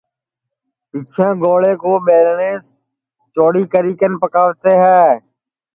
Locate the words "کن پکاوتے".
3.99-4.73